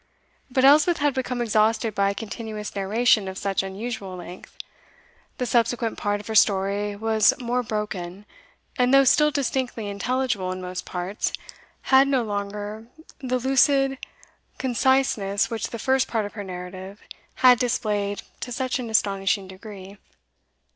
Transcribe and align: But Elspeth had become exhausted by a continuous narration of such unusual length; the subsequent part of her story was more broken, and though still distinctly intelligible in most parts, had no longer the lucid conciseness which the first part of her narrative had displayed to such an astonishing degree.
But 0.49 0.65
Elspeth 0.65 0.97
had 0.97 1.13
become 1.13 1.43
exhausted 1.43 1.93
by 1.93 2.09
a 2.09 2.15
continuous 2.15 2.75
narration 2.75 3.27
of 3.27 3.37
such 3.37 3.61
unusual 3.61 4.15
length; 4.15 4.57
the 5.37 5.45
subsequent 5.45 5.99
part 5.99 6.19
of 6.19 6.25
her 6.25 6.33
story 6.33 6.95
was 6.95 7.35
more 7.39 7.61
broken, 7.61 8.25
and 8.79 8.91
though 8.91 9.03
still 9.03 9.29
distinctly 9.29 9.87
intelligible 9.87 10.51
in 10.51 10.59
most 10.59 10.85
parts, 10.85 11.33
had 11.83 12.07
no 12.07 12.23
longer 12.23 12.87
the 13.19 13.37
lucid 13.37 13.99
conciseness 14.57 15.51
which 15.51 15.69
the 15.69 15.77
first 15.77 16.07
part 16.07 16.25
of 16.25 16.33
her 16.33 16.43
narrative 16.43 16.99
had 17.45 17.59
displayed 17.59 18.23
to 18.39 18.51
such 18.51 18.79
an 18.79 18.89
astonishing 18.89 19.47
degree. 19.47 19.99